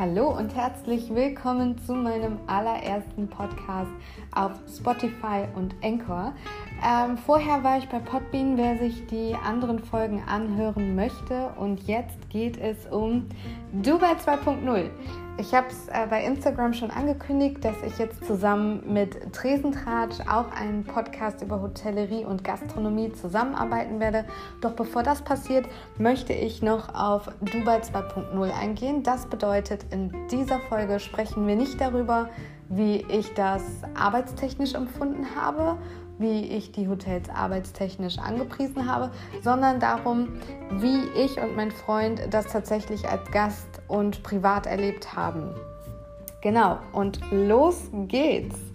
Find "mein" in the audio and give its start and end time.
41.56-41.72